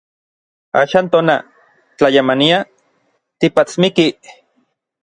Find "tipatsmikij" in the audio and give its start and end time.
3.39-4.13